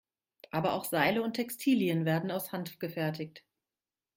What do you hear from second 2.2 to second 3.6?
aus Hanf gefertigt.